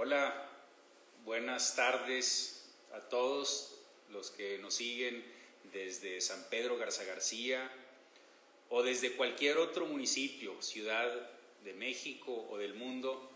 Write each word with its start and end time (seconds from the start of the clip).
Hola, 0.00 0.32
buenas 1.24 1.74
tardes 1.74 2.70
a 2.92 3.00
todos 3.08 3.80
los 4.10 4.30
que 4.30 4.56
nos 4.58 4.74
siguen 4.74 5.24
desde 5.72 6.20
San 6.20 6.48
Pedro 6.50 6.78
Garza 6.78 7.02
García 7.02 7.68
o 8.68 8.84
desde 8.84 9.16
cualquier 9.16 9.58
otro 9.58 9.86
municipio, 9.86 10.62
ciudad 10.62 11.10
de 11.64 11.72
México 11.72 12.46
o 12.48 12.58
del 12.58 12.74
mundo. 12.74 13.28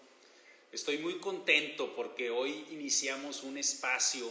Estoy 0.71 0.99
muy 0.99 1.19
contento 1.19 1.97
porque 1.97 2.31
hoy 2.31 2.65
iniciamos 2.71 3.43
un 3.43 3.59
espacio 3.59 4.31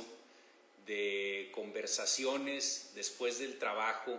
de 0.86 1.52
conversaciones 1.54 2.94
después 2.96 3.40
del 3.40 3.60
trabajo 3.60 4.18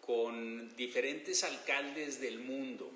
con 0.00 0.76
diferentes 0.76 1.42
alcaldes 1.42 2.20
del 2.20 2.38
mundo, 2.38 2.88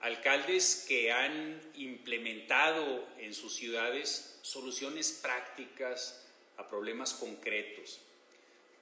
alcaldes 0.00 0.84
que 0.86 1.10
han 1.12 1.60
implementado 1.74 3.06
en 3.18 3.34
sus 3.34 3.54
ciudades 3.54 4.38
soluciones 4.42 5.12
prácticas 5.12 6.24
a 6.56 6.68
problemas 6.68 7.14
concretos, 7.14 8.00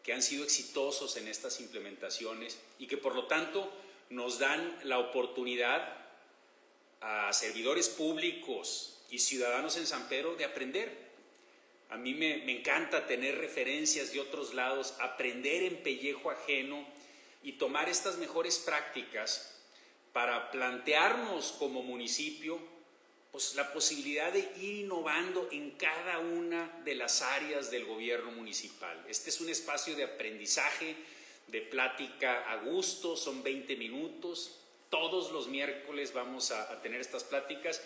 que 0.03 0.13
han 0.13 0.23
sido 0.23 0.45
exitosos 0.45 1.17
en 1.17 1.29
estas 1.29 1.61
implementaciones 1.61 2.59
y 2.79 2.87
que 2.87 2.97
por 2.97 3.15
lo 3.15 3.27
tanto 3.27 3.73
nos 4.11 4.39
dan 4.39 4.79
la 4.85 4.99
oportunidad 4.99 5.97
a 7.01 7.33
servidores 7.33 7.89
públicos 7.89 9.03
y 9.11 9.19
ciudadanos 9.19 9.77
en 9.77 9.87
San 9.87 10.09
Pedro 10.09 10.37
de 10.37 10.45
aprender. 10.45 11.07
A 11.91 11.97
mí 11.97 12.15
me, 12.15 12.39
me, 12.39 12.59
encanta 12.59 13.07
tener 13.07 13.39
referencias 13.39 14.13
de 14.13 14.21
otros 14.21 14.55
lados, 14.55 14.95
aprender 15.01 15.63
en 15.63 15.83
pellejo 15.83 16.31
ajeno 16.31 16.87
y 17.43 17.53
tomar 17.53 17.89
estas 17.89 18.19
mejores 18.19 18.59
prácticas 18.59 19.56
para 20.17 20.51
plantearnos 20.51 21.53
como 21.59 21.83
municipio 21.83 22.59
pues, 23.31 23.55
la 23.55 23.71
posibilidad 23.71 24.33
de 24.33 24.51
ir 24.63 24.77
innovando 24.77 25.47
en 25.53 25.73
cada 25.73 26.21
una 26.21 26.81
de 26.87 26.95
las 26.95 27.21
áreas 27.21 27.71
del 27.71 27.85
gobierno 27.85 28.31
municipal. 28.31 29.05
Este 29.11 29.29
es 29.29 29.43
un 29.43 29.51
espacio 29.51 29.95
de 29.95 30.05
aprendizaje, 30.05 30.97
de 31.49 31.61
plática 31.61 32.51
a 32.51 32.57
gusto, 32.65 33.15
son 33.15 33.43
20 33.43 33.77
minutos. 33.77 34.57
Todos 34.89 35.33
los 35.33 35.49
miércoles 35.49 36.15
vamos 36.15 36.51
a, 36.51 36.73
a 36.73 36.81
tener 36.81 37.03
estas 37.03 37.23
pláticas 37.23 37.83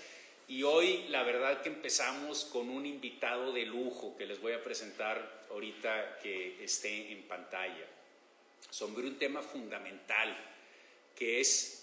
y 0.46 0.62
hoy 0.62 1.06
la 1.08 1.24
verdad 1.24 1.62
que 1.62 1.68
empezamos 1.68 2.44
con 2.44 2.70
un 2.70 2.86
invitado 2.86 3.50
de 3.50 3.66
lujo 3.66 4.16
que 4.16 4.26
les 4.26 4.40
voy 4.40 4.52
a 4.52 4.62
presentar 4.62 5.46
ahorita 5.50 6.20
que 6.22 6.62
esté 6.62 7.10
en 7.10 7.24
pantalla 7.24 7.88
sobre 8.70 9.08
un 9.08 9.18
tema 9.18 9.42
fundamental 9.42 10.32
que 11.16 11.40
es 11.40 11.79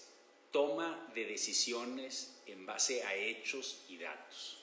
toma 0.50 1.10
de 1.14 1.24
decisiones 1.24 2.34
en 2.46 2.66
base 2.66 3.02
a 3.04 3.14
hechos 3.14 3.82
y 3.88 3.98
datos. 3.98 4.58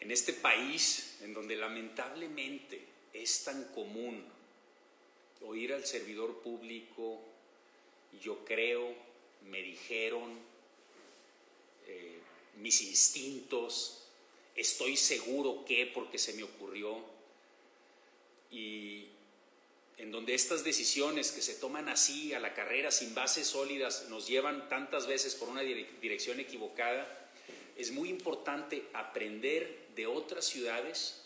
En 0.00 0.10
este 0.10 0.32
país, 0.32 1.18
en 1.22 1.32
donde 1.32 1.56
lamentablemente 1.56 2.84
es 3.12 3.44
tan 3.44 3.64
común 3.72 4.24
oír 5.42 5.72
al 5.72 5.86
servidor 5.86 6.40
público, 6.40 7.20
yo 8.22 8.44
creo, 8.44 8.94
me 9.48 9.62
dijeron, 9.62 10.38
eh, 11.86 12.18
mis 12.56 12.82
instintos, 12.82 14.04
estoy 14.54 14.96
seguro 14.96 15.64
que 15.64 15.86
porque 15.86 16.18
se 16.18 16.34
me 16.34 16.42
ocurrió, 16.42 17.14
y 18.50 19.06
en 19.98 20.10
donde 20.10 20.34
estas 20.34 20.64
decisiones 20.64 21.30
que 21.30 21.42
se 21.42 21.54
toman 21.54 21.88
así 21.88 22.34
a 22.34 22.40
la 22.40 22.54
carrera 22.54 22.90
sin 22.90 23.14
bases 23.14 23.46
sólidas 23.46 24.06
nos 24.08 24.26
llevan 24.26 24.68
tantas 24.68 25.06
veces 25.06 25.34
por 25.34 25.48
una 25.48 25.62
dirección 25.62 26.40
equivocada, 26.40 27.06
es 27.76 27.92
muy 27.92 28.08
importante 28.08 28.84
aprender 28.92 29.86
de 29.94 30.06
otras 30.06 30.44
ciudades 30.44 31.20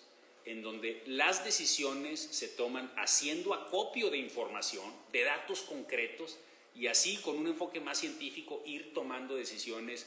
en 0.44 0.62
donde 0.62 1.02
las 1.06 1.44
decisiones 1.44 2.20
se 2.20 2.48
toman 2.48 2.91
haciendo 2.97 3.52
acopio 3.52 4.10
de 4.10 4.19
información, 4.19 4.92
de 5.12 5.25
datos 5.25 5.60
concretos, 5.62 6.38
y 6.75 6.87
así 6.87 7.16
con 7.19 7.37
un 7.37 7.48
enfoque 7.48 7.81
más 7.81 7.98
científico 7.98 8.62
ir 8.65 8.94
tomando 8.94 9.34
decisiones 9.34 10.06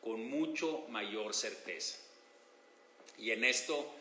con 0.00 0.24
mucho 0.24 0.84
mayor 0.88 1.34
certeza. 1.34 1.98
Y 3.18 3.32
en 3.32 3.44
esto 3.44 3.92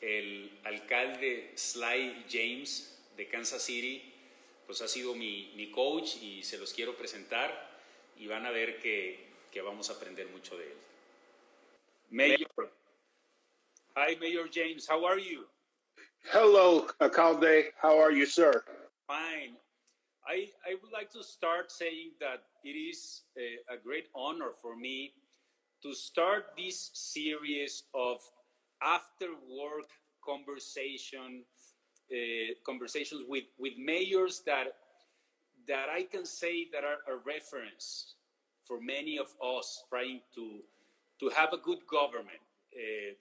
el 0.00 0.50
alcalde 0.64 1.52
Sly 1.54 2.26
James 2.30 2.93
de 3.16 3.28
Kansas 3.28 3.62
City, 3.62 4.12
pues 4.66 4.80
ha 4.82 4.88
sido 4.88 5.14
mi, 5.14 5.52
mi, 5.56 5.70
coach 5.70 6.16
y 6.22 6.42
se 6.42 6.58
los 6.58 6.72
quiero 6.72 6.96
presentar 6.96 7.70
y 8.16 8.26
van 8.26 8.46
a 8.46 8.50
ver 8.50 8.80
que, 8.80 9.32
que 9.52 9.60
vamos 9.60 9.90
a 9.90 9.94
aprender 9.94 10.26
mucho 10.28 10.56
de 10.56 10.64
él. 10.64 10.78
Mayor. 12.10 12.72
Hi, 13.96 14.16
Mayor 14.16 14.48
James. 14.52 14.88
How 14.88 15.06
are 15.06 15.20
you? 15.20 15.46
Hello, 16.32 16.86
Alcalde. 17.00 17.72
How 17.80 18.00
are 18.00 18.12
you, 18.12 18.26
sir? 18.26 18.64
Fine. 19.06 19.56
I, 20.26 20.50
I 20.66 20.74
would 20.80 20.92
like 20.92 21.10
to 21.12 21.22
start 21.22 21.70
saying 21.70 22.12
that 22.20 22.44
it 22.64 22.70
is 22.70 23.22
a, 23.36 23.74
a 23.74 23.76
great 23.76 24.08
honor 24.14 24.50
for 24.62 24.74
me 24.74 25.12
to 25.82 25.94
start 25.94 26.46
this 26.56 26.90
series 26.94 27.84
of 27.92 28.20
after 28.82 29.26
work 29.46 29.90
conversation 30.24 31.44
uh, 32.12 32.54
conversations 32.64 33.22
with, 33.28 33.44
with 33.58 33.74
mayors 33.78 34.42
that 34.46 34.66
that 35.66 35.88
I 35.88 36.02
can 36.02 36.26
say 36.26 36.68
that 36.72 36.84
are 36.84 37.00
a 37.08 37.16
reference 37.24 38.16
for 38.62 38.80
many 38.80 39.18
of 39.18 39.28
us 39.42 39.84
trying 39.88 40.20
to 40.34 40.60
to 41.20 41.28
have 41.30 41.52
a 41.52 41.58
good 41.58 41.86
government. 41.90 42.42
Uh, 42.76 43.14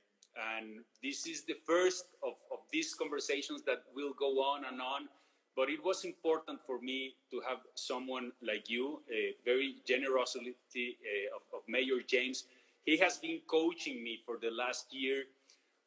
and 0.58 0.80
this 1.02 1.28
is 1.28 1.44
the 1.44 1.56
first 1.66 2.06
of, 2.24 2.34
of 2.52 2.60
these 2.72 2.94
conversations 2.96 3.62
that 3.64 3.84
will 3.96 4.14
go 4.20 4.42
on 4.42 4.66
and 4.66 4.82
on. 4.82 5.08
But 5.56 5.70
it 5.70 5.84
was 5.84 6.04
important 6.04 6.60
for 6.66 6.82
me 6.82 7.16
to 7.30 7.40
have 7.48 7.60
someone 7.76 8.32
like 8.42 8.68
you, 8.70 9.02
very 9.46 9.76
generosity 9.88 10.56
uh, 10.76 11.36
of, 11.36 11.44
of 11.54 11.62
Mayor 11.68 12.02
James. 12.08 12.46
He 12.84 12.98
has 12.98 13.18
been 13.18 13.40
coaching 13.48 14.04
me 14.04 14.20
for 14.26 14.38
the 14.42 14.50
last 14.50 14.88
year 14.92 15.24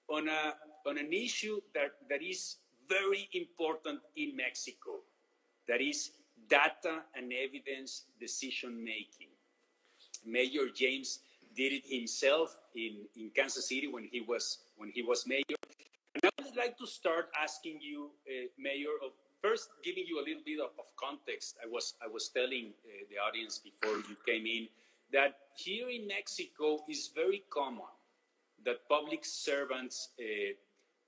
on 0.08 0.28
a 0.28 0.54
on 0.88 0.98
an 0.98 1.12
issue 1.12 1.60
that, 1.74 1.90
that 2.08 2.22
is 2.22 2.58
very 2.88 3.28
important 3.32 4.00
in 4.16 4.36
Mexico. 4.36 5.02
That 5.68 5.80
is 5.80 6.12
data 6.48 7.02
and 7.14 7.32
evidence 7.32 8.04
decision 8.20 8.82
making. 8.82 9.28
Mayor 10.24 10.68
James 10.74 11.20
did 11.56 11.72
it 11.72 11.84
himself 11.86 12.60
in, 12.74 13.06
in 13.16 13.30
Kansas 13.34 13.68
City 13.68 13.88
when 13.88 14.04
he 14.04 14.20
was 14.20 14.58
when 14.76 14.90
he 14.90 15.02
was 15.02 15.26
mayor. 15.26 15.56
And 16.14 16.30
I 16.38 16.42
would 16.42 16.56
like 16.56 16.76
to 16.78 16.86
start 16.86 17.28
asking 17.42 17.80
you, 17.80 18.10
uh, 18.28 18.48
Mayor, 18.58 18.96
of 19.04 19.12
first 19.42 19.70
giving 19.82 20.04
you 20.06 20.18
a 20.18 20.24
little 20.24 20.42
bit 20.44 20.60
of, 20.60 20.70
of 20.78 20.86
context. 20.96 21.56
I 21.62 21.66
was 21.66 21.94
I 22.02 22.08
was 22.08 22.28
telling 22.28 22.72
uh, 22.84 23.04
the 23.10 23.18
audience 23.18 23.58
before 23.58 23.96
you 24.08 24.16
came 24.26 24.46
in 24.46 24.68
that 25.12 25.34
here 25.56 25.88
in 25.88 26.06
Mexico 26.06 26.80
is 26.88 27.10
very 27.14 27.44
common 27.50 27.92
that 28.64 28.88
public 28.88 29.24
servants 29.24 30.10
uh, 30.18 30.52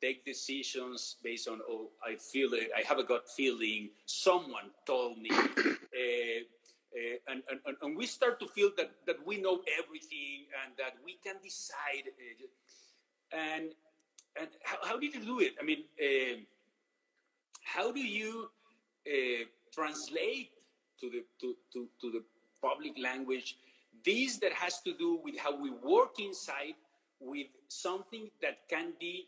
take 0.01 0.25
decisions 0.25 1.17
based 1.23 1.49
on 1.49 1.61
oh 1.69 1.91
I 2.05 2.17
feel 2.17 2.53
it 2.55 2.71
I 2.77 2.83
have 2.87 2.99
a 2.99 3.05
gut 3.05 3.29
feeling 3.37 3.91
someone 4.07 4.71
told 4.87 5.19
me. 5.19 5.31
Uh, 5.31 5.45
uh, 6.89 7.19
and, 7.29 7.43
and, 7.51 7.77
and 7.83 7.97
we 7.97 8.07
start 8.07 8.41
to 8.41 8.47
feel 8.47 8.71
that 8.77 8.91
that 9.07 9.17
we 9.27 9.41
know 9.41 9.61
everything 9.79 10.47
and 10.65 10.73
that 10.79 10.95
we 11.05 11.19
can 11.25 11.37
decide 11.43 12.09
uh, 12.09 13.37
and 13.37 13.73
and 14.41 14.49
how, 14.65 14.79
how 14.83 14.99
did 14.99 15.15
you 15.15 15.25
do 15.25 15.41
it? 15.41 15.55
I 15.61 15.65
mean 15.65 15.85
how 17.63 17.93
do 17.93 18.01
you 18.01 18.51
uh, 19.07 19.45
translate 19.73 20.51
to 21.01 21.11
the 21.11 21.25
to, 21.41 21.55
to, 21.73 21.89
to 22.01 22.11
the 22.11 22.23
public 22.63 22.93
language 22.99 23.57
this 24.05 24.39
that 24.39 24.53
has 24.53 24.81
to 24.83 24.93
do 24.95 25.21
with 25.23 25.39
how 25.39 25.55
we 25.61 25.71
work 25.71 26.19
inside 26.19 26.75
with 27.21 27.49
something 27.69 28.31
that 28.43 28.69
can 28.69 28.93
be 29.01 29.27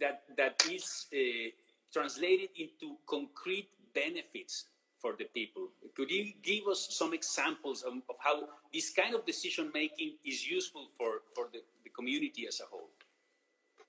that 0.00 0.22
that 0.36 0.62
is 0.70 1.06
uh, 1.12 1.50
translated 1.92 2.50
into 2.56 2.96
concrete 3.06 3.68
benefits 3.94 4.66
for 5.00 5.14
the 5.18 5.24
people. 5.24 5.68
Could 5.96 6.10
you 6.10 6.32
give 6.42 6.66
us 6.68 6.88
some 6.90 7.14
examples 7.14 7.82
of, 7.82 7.94
of 8.08 8.16
how 8.22 8.42
this 8.72 8.90
kind 8.90 9.14
of 9.14 9.24
decision 9.24 9.70
making 9.72 10.16
is 10.24 10.46
useful 10.46 10.88
for, 10.96 11.22
for 11.34 11.48
the, 11.52 11.60
the 11.84 11.90
community 11.90 12.46
as 12.46 12.60
a 12.60 12.64
whole? 12.70 12.90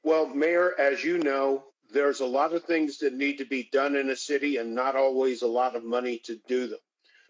Well, 0.03 0.27
Mayor, 0.27 0.73
as 0.79 1.03
you 1.03 1.19
know, 1.19 1.65
there's 1.93 2.21
a 2.21 2.25
lot 2.25 2.53
of 2.53 2.63
things 2.63 2.97
that 2.99 3.13
need 3.13 3.37
to 3.37 3.45
be 3.45 3.69
done 3.71 3.95
in 3.95 4.09
a 4.09 4.15
city 4.15 4.57
and 4.57 4.73
not 4.73 4.95
always 4.95 5.41
a 5.41 5.47
lot 5.47 5.75
of 5.75 5.83
money 5.83 6.17
to 6.19 6.39
do 6.47 6.67
them. 6.67 6.79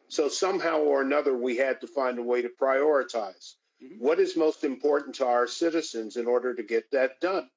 So 0.08 0.28
somehow 0.28 0.80
or 0.80 1.02
another, 1.02 1.36
we 1.36 1.58
had 1.58 1.82
to 1.82 1.88
find 1.88 2.20
a 2.20 2.24
way 2.24 2.42
to 2.42 2.50
prioritize. 2.62 3.56
Mm-hmm. 3.84 3.96
What 3.98 4.20
is 4.20 4.38
most 4.38 4.64
important 4.64 5.16
to 5.16 5.26
our 5.26 5.48
citizens 5.48 6.18
in 6.18 6.28
order 6.28 6.54
to 6.54 6.64
get 6.64 6.92
that 6.92 7.20
done? 7.20 7.50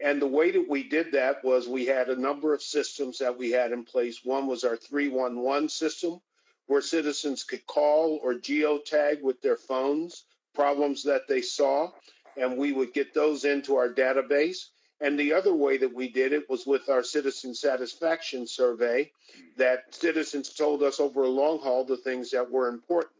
And 0.00 0.22
the 0.22 0.26
way 0.28 0.50
that 0.52 0.68
we 0.68 0.84
did 0.84 1.10
that 1.12 1.42
was 1.44 1.66
we 1.66 1.84
had 1.84 2.08
a 2.08 2.20
number 2.20 2.54
of 2.54 2.62
systems 2.62 3.18
that 3.18 3.36
we 3.36 3.50
had 3.50 3.72
in 3.72 3.84
place. 3.84 4.24
One 4.24 4.46
was 4.46 4.62
our 4.62 4.76
311 4.76 5.68
system, 5.68 6.20
where 6.66 6.80
citizens 6.80 7.42
could 7.42 7.66
call 7.66 8.20
or 8.22 8.34
geotag 8.34 9.22
with 9.22 9.40
their 9.42 9.56
phones 9.56 10.24
problems 10.54 11.02
that 11.04 11.26
they 11.28 11.40
saw. 11.40 11.90
and 12.36 12.56
we 12.56 12.72
would 12.72 12.92
get 12.92 13.12
those 13.14 13.44
into 13.44 13.76
our 13.76 13.88
database. 13.88 14.68
And 15.00 15.18
the 15.18 15.32
other 15.32 15.54
way 15.54 15.76
that 15.78 15.92
we 15.92 16.08
did 16.08 16.32
it 16.32 16.48
was 16.48 16.66
with 16.66 16.88
our 16.88 17.02
citizen 17.02 17.54
satisfaction 17.54 18.46
survey 18.46 19.10
that 19.56 19.94
citizens 19.94 20.52
told 20.54 20.82
us 20.82 21.00
over 21.00 21.22
a 21.22 21.28
long 21.28 21.58
haul 21.58 21.84
the 21.84 21.96
things 21.96 22.30
that 22.30 22.48
were 22.48 22.68
important. 22.68 23.12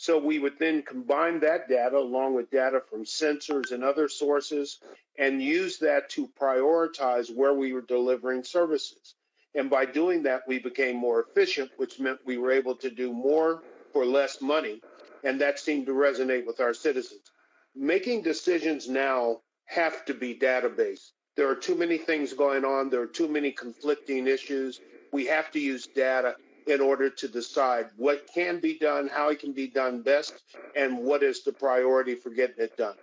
So 0.00 0.16
we 0.16 0.38
would 0.38 0.60
then 0.60 0.82
combine 0.82 1.40
that 1.40 1.68
data 1.68 1.98
along 1.98 2.34
with 2.34 2.52
data 2.52 2.80
from 2.88 3.02
sensors 3.04 3.72
and 3.72 3.82
other 3.82 4.08
sources 4.08 4.78
and 5.18 5.42
use 5.42 5.76
that 5.78 6.08
to 6.10 6.28
prioritize 6.40 7.34
where 7.34 7.52
we 7.52 7.72
were 7.72 7.80
delivering 7.80 8.44
services. 8.44 9.16
And 9.56 9.68
by 9.68 9.86
doing 9.86 10.22
that, 10.22 10.42
we 10.46 10.60
became 10.60 10.94
more 10.94 11.20
efficient, 11.28 11.72
which 11.78 11.98
meant 11.98 12.20
we 12.24 12.38
were 12.38 12.52
able 12.52 12.76
to 12.76 12.90
do 12.90 13.12
more 13.12 13.64
for 13.92 14.06
less 14.06 14.40
money. 14.40 14.80
And 15.24 15.40
that 15.40 15.58
seemed 15.58 15.86
to 15.86 15.92
resonate 15.92 16.46
with 16.46 16.60
our 16.60 16.74
citizens. 16.74 17.32
Making 17.74 18.22
decisions 18.22 18.88
now 18.88 19.40
have 19.64 20.04
to 20.04 20.14
be 20.14 20.32
data 20.32 20.68
based. 20.68 21.12
There 21.34 21.50
are 21.50 21.56
too 21.56 21.74
many 21.74 21.98
things 21.98 22.32
going 22.34 22.64
on, 22.64 22.88
there 22.88 23.02
are 23.02 23.06
too 23.06 23.26
many 23.26 23.50
conflicting 23.50 24.28
issues. 24.28 24.80
We 25.12 25.26
have 25.26 25.50
to 25.50 25.58
use 25.58 25.88
data 25.88 26.36
in 26.68 26.80
order 26.80 27.08
to 27.08 27.28
decide 27.28 27.86
what 27.96 28.26
can 28.32 28.60
be 28.60 28.78
done, 28.78 29.08
how 29.08 29.28
it 29.30 29.40
can 29.40 29.52
be 29.52 29.66
done 29.66 30.02
best, 30.02 30.42
and 30.76 30.98
what 30.98 31.22
is 31.22 31.42
the 31.42 31.52
priority 31.52 32.14
for 32.14 32.30
getting 32.30 32.62
it 32.64 32.76
done. 32.76 32.96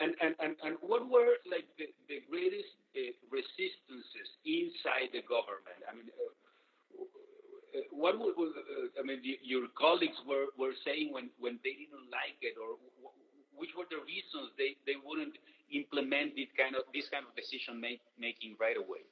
And 0.00 0.14
and, 0.20 0.34
and, 0.42 0.56
and 0.64 0.76
what 0.80 1.08
were 1.08 1.38
like 1.46 1.66
the, 1.78 1.86
the 2.08 2.18
greatest 2.28 2.74
uh, 2.96 3.14
resistances 3.30 4.28
inside 4.44 5.14
the 5.14 5.22
government? 5.22 5.80
I 5.86 5.94
mean, 5.94 6.10
uh, 6.18 6.34
uh 6.98 7.82
what 7.90 8.18
would, 8.18 8.34
uh, 8.34 9.00
I 9.00 9.02
mean, 9.06 9.22
your 9.22 9.70
colleagues 9.78 10.18
were, 10.26 10.50
were 10.58 10.74
saying 10.84 11.12
when, 11.12 11.30
when 11.38 11.62
they 11.62 11.78
didn't 11.78 12.10
like 12.10 12.38
it, 12.42 12.58
or 12.58 12.74
which 13.54 13.70
were 13.78 13.86
the 13.86 14.02
reasons 14.02 14.50
they, 14.58 14.74
they 14.82 14.98
wouldn't 14.98 15.38
implement 15.70 16.34
this 16.34 16.50
kind 16.58 16.74
of 16.74 16.82
this 16.90 17.06
kind 17.08 17.22
of 17.22 17.32
decision 17.38 17.80
make, 17.80 18.02
making 18.18 18.58
right 18.58 18.76
away? 18.76 19.06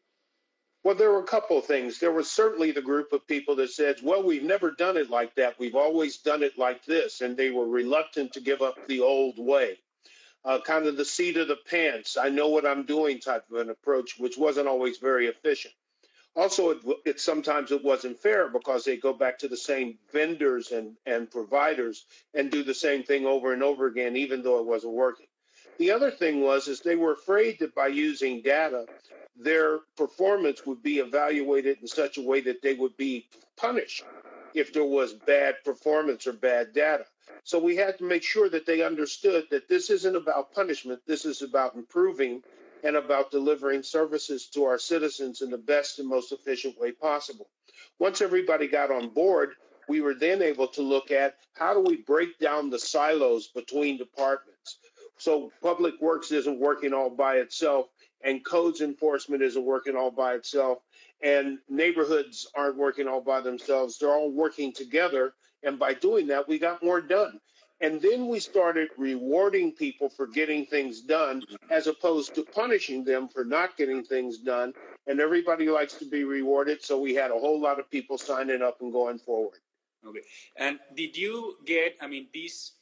Well, 0.85 0.97
there 0.97 1.13
were 1.13 1.21
a 1.21 1.25
couple 1.25 1.57
of 1.57 1.65
things. 1.65 2.01
There 2.01 2.11
was 2.13 2.29
certainly 2.29 2.73
the 2.73 2.83
group 2.83 3.13
of 3.13 3.27
people 3.29 3.55
that 3.57 3.71
said, 3.71 4.01
well, 4.03 4.23
we've 4.23 4.43
never 4.43 4.73
done 4.73 4.97
it 4.97 5.11
like 5.11 5.35
that. 5.37 5.59
We've 5.59 5.77
always 5.77 6.17
done 6.17 6.43
it 6.43 6.59
like 6.59 6.85
this. 6.85 7.21
And 7.21 7.37
they 7.37 7.51
were 7.51 7.69
reluctant 7.69 8.33
to 8.33 8.41
give 8.41 8.63
up 8.63 8.85
the 8.89 9.01
old 9.01 9.39
way. 9.39 9.79
Uh, 10.45 10.59
kind 10.61 10.87
of 10.87 10.97
the 10.97 11.05
seat 11.05 11.37
of 11.37 11.47
the 11.47 11.59
pants, 11.71 12.17
I 12.17 12.29
know 12.29 12.49
what 12.49 12.67
I'm 12.67 12.83
doing 12.85 13.21
type 13.21 13.49
of 13.49 13.59
an 13.59 13.71
approach, 13.71 14.19
which 14.19 14.37
wasn't 14.37 14.67
always 14.67 14.99
very 14.99 15.29
efficient. 15.29 15.75
Also, 16.35 16.71
it, 16.71 16.79
it 17.05 17.21
sometimes 17.21 17.71
it 17.71 17.85
wasn't 17.85 18.19
fair 18.19 18.49
because 18.49 18.85
they 18.85 18.97
go 18.97 19.13
back 19.13 19.39
to 19.39 19.47
the 19.47 19.57
same 19.57 19.99
vendors 20.13 20.73
and, 20.73 20.97
and 21.07 21.31
providers 21.31 22.07
and 22.35 22.51
do 22.51 22.65
the 22.65 22.75
same 22.75 23.05
thing 23.05 23.25
over 23.25 23.53
and 23.53 23.63
over 23.63 23.87
again, 23.87 24.17
even 24.17 24.43
though 24.43 24.59
it 24.59 24.67
wasn't 24.67 24.93
working. 24.93 25.27
The 25.79 25.91
other 25.91 26.11
thing 26.11 26.41
was 26.41 26.69
is 26.69 26.81
they 26.81 26.97
were 26.97 27.13
afraid 27.13 27.59
that 27.61 27.75
by 27.75 27.89
using 27.89 28.43
data, 28.43 28.87
their 29.37 29.81
performance 29.97 30.67
would 30.67 30.83
be 30.83 30.99
evaluated 30.99 31.79
in 31.81 31.87
such 31.87 32.19
a 32.19 32.23
way 32.23 32.41
that 32.43 32.63
they 32.63 32.75
would 32.75 32.97
be 32.97 33.29
punished 33.57 34.05
if 34.55 34.73
there 34.73 34.85
was 34.85 35.15
bad 35.15 35.57
performance 35.65 36.27
or 36.27 36.33
bad 36.33 36.73
data. 36.73 37.07
So 37.45 37.59
we 37.59 37.75
had 37.77 37.99
to 37.99 38.05
make 38.05 38.23
sure 38.23 38.49
that 38.51 38.67
they 38.67 38.83
understood 38.83 39.47
that 39.51 39.69
this 39.69 39.91
isn't 39.91 40.17
about 40.17 40.53
punishment, 40.53 41.01
this 41.07 41.25
is 41.25 41.43
about 41.43 41.75
improving 41.75 42.43
and 42.85 42.97
about 42.97 43.31
delivering 43.31 43.83
services 43.83 44.47
to 44.49 44.65
our 44.65 44.79
citizens 44.79 45.41
in 45.41 45.51
the 45.51 45.59
best 45.59 45.99
and 45.99 46.09
most 46.09 46.33
efficient 46.33 46.79
way 46.79 46.93
possible. 46.93 47.49
Once 47.99 48.21
everybody 48.21 48.67
got 48.67 48.91
on 48.91 49.09
board, 49.09 49.55
we 49.89 50.01
were 50.01 50.15
then 50.15 50.43
able 50.43 50.69
to 50.69 50.83
look 50.83 51.11
at 51.11 51.37
how 51.55 51.75
do 51.75 51.81
we 51.81 51.97
break 52.03 52.39
down 52.39 52.71
the 52.71 52.79
silos 52.79 53.49
between 53.49 53.97
departments. 53.97 54.52
So 55.19 55.53
public 55.63 55.95
works 56.01 56.33
isn't 56.33 56.59
working 56.59 56.93
all 56.93 57.11
by 57.11 57.37
itself 57.37 57.87
and 58.25 58.45
codes 58.45 58.81
enforcement 58.81 59.43
isn't 59.43 59.65
working 59.65 59.97
all 59.97 60.11
by 60.11 60.35
itself 60.35 60.79
and 61.23 61.59
neighborhoods 61.69 62.49
aren't 62.55 62.77
working 62.77 63.07
all 63.07 63.21
by 63.21 63.41
themselves. 63.41 63.99
They're 63.99 64.15
all 64.15 64.31
working 64.31 64.73
together 64.73 65.35
and 65.63 65.79
by 65.79 65.95
doing 65.95 66.27
that 66.29 66.49
we 66.49 66.59
got 66.59 66.83
more 66.83 67.01
done. 67.01 67.41
And 67.81 68.01
then 68.01 68.29
we 68.29 68.39
started 68.39 68.91
rewarding 68.97 69.73
people 69.73 70.09
for 70.09 70.29
getting 70.29 70.67
things 70.67 71.01
done 71.01 71.43
as 71.69 71.89
opposed 71.89 72.33
to 72.37 72.45
punishing 72.45 73.05
them 73.05 73.29
for 73.29 73.45
not 73.45 73.77
getting 73.77 74.05
things 74.05 74.39
done 74.39 74.73
and 75.09 75.21
everybody 75.21 75.69
likes 75.69 75.95
to 75.95 76.05
be 76.05 76.23
rewarded 76.23 76.83
so 76.83 77.01
we 77.01 77.15
had 77.15 77.33
a 77.33 77.39
whole 77.39 77.61
lot 77.61 77.81
of 77.81 77.91
people 77.91 78.19
signing 78.19 78.63
up 78.63 78.81
and 78.81 78.93
going 78.93 79.19
forward. 79.19 79.59
Okay. 80.07 80.21
And 80.57 80.79
did 80.97 81.17
you 81.17 81.57
get 81.65 81.97
i 82.01 82.07
mean 82.07 82.27
this 82.35 82.73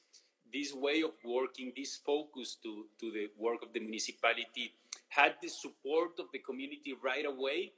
this 0.53 0.73
way 0.75 1.03
of 1.03 1.13
working 1.25 1.73
this 1.77 1.97
focus 1.97 2.57
to 2.63 2.87
to 3.01 3.11
the 3.11 3.31
work 3.39 3.63
of 3.63 3.73
the 3.73 3.81
municipality 3.81 4.73
had 5.09 5.35
the 5.43 5.49
support 5.49 6.19
of 6.19 6.27
the 6.33 6.39
community 6.39 6.95
right 7.03 7.27
away, 7.27 7.73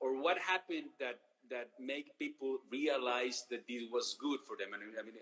or 0.00 0.20
what 0.22 0.38
happened 0.38 0.88
that 0.98 1.18
that 1.50 1.68
make 1.78 2.10
people 2.18 2.58
realize 2.70 3.44
that 3.50 3.66
this 3.68 3.84
was 3.92 4.16
good 4.20 4.40
for 4.46 4.56
them? 4.56 4.70
I 4.74 4.78
mean, 4.78 4.94
I 4.98 5.02
mean 5.02 5.14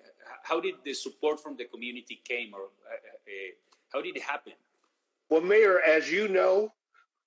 how 0.43 0.61
did 0.61 0.77
the 0.85 0.95
support 0.95 1.41
from 1.41 1.57
the 1.57 1.65
community 1.65 2.21
came, 2.25 2.55
or 2.55 2.69
uh, 2.89 2.95
uh, 2.95 3.51
how 3.93 4.01
did 4.03 4.17
it 4.17 4.23
happen? 4.23 4.55
Well, 5.31 5.41
Mayor, 5.41 5.81
as 5.81 6.11
you 6.11 6.29
know, 6.29 6.73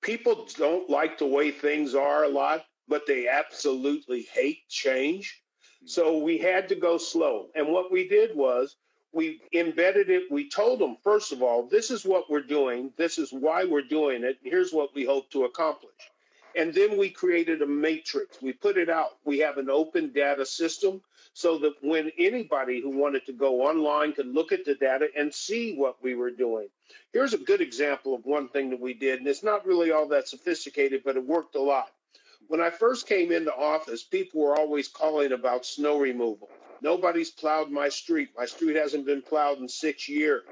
people 0.01 0.47
don't 0.57 0.89
like 0.89 1.18
the 1.18 1.25
way 1.25 1.51
things 1.51 1.95
are 1.95 2.24
a 2.24 2.29
lot, 2.29 2.65
but 2.88 3.06
they 3.07 3.27
absolutely 3.27 4.27
hate 4.33 4.68
change. 4.69 5.44
Hmm. 5.81 5.88
So 5.88 6.18
we 6.18 6.38
had 6.38 6.69
to 6.69 6.75
go 6.75 6.97
slow. 6.97 7.47
And 7.56 7.68
what 7.68 7.91
we 7.91 8.07
did 8.07 8.35
was 8.35 8.75
we 9.13 9.42
embedded 9.54 10.09
it. 10.09 10.31
We 10.31 10.50
told 10.50 10.80
them, 10.80 10.98
first 11.04 11.31
of 11.31 11.42
all, 11.42 11.68
this 11.68 11.89
is 11.92 12.06
what 12.06 12.30
we're 12.30 12.42
doing. 12.42 12.92
This 12.98 13.18
is 13.18 13.31
why 13.31 13.63
we're 13.63 13.81
doing 13.81 14.24
it. 14.24 14.38
Here's 14.44 14.74
what 14.74 14.94
we 14.94 15.06
hope 15.06 15.30
to 15.31 15.45
accomplish. 15.45 15.92
And 16.56 16.74
then 16.74 16.98
we 16.98 17.09
created 17.09 17.62
a 17.62 17.68
matrix. 17.68 18.42
We 18.42 18.54
put 18.54 18.77
it 18.77 18.89
out. 18.89 19.18
We 19.25 19.38
have 19.39 19.57
an 19.57 19.69
open 19.69 20.12
data 20.12 20.45
system 20.45 21.01
so 21.33 21.59
that 21.59 21.74
when 21.81 22.12
anybody 22.18 22.81
who 22.81 22.89
wanted 22.89 23.25
to 23.27 23.33
go 23.33 23.62
online 23.62 24.12
could 24.13 24.33
look 24.33 24.51
at 24.51 24.65
the 24.65 24.74
data 24.74 25.07
and 25.15 25.31
see 25.31 25.75
what 25.75 26.01
we 26.01 26.15
were 26.15 26.31
doing. 26.31 26.68
Here's 27.13 27.33
a 27.33 27.38
good 27.38 27.62
example 27.62 28.15
of 28.15 28.25
one 28.25 28.50
thing 28.50 28.71
that 28.71 28.80
we 28.80 28.95
did, 28.95 29.19
and 29.19 29.27
it's 29.27 29.44
not 29.44 29.65
really 29.65 29.92
all 29.92 30.07
that 30.07 30.27
sophisticated, 30.27 31.03
but 31.06 31.15
it 31.15 31.24
worked 31.24 31.56
a 31.56 31.62
lot. 31.62 31.92
When 32.48 32.60
I 32.60 32.71
first 32.71 33.07
came 33.07 33.31
into 33.31 33.53
office, 33.53 34.03
people 34.03 34.42
were 34.42 34.57
always 34.57 34.88
calling 34.88 35.33
about 35.33 35.65
snow 35.65 36.00
removal. 36.00 36.50
Nobody's 36.81 37.31
plowed 37.31 37.69
my 37.71 37.89
street. 37.89 38.29
My 38.38 38.45
street 38.45 38.75
hasn't 38.75 39.06
been 39.06 39.21
plowed 39.21 39.59
in 39.59 39.68
six 39.68 40.07
years. 40.07 40.44